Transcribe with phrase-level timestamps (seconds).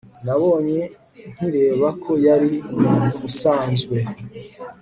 [0.25, 0.81] nabonye
[1.31, 3.97] nkireba ko yari umuntu usanzwe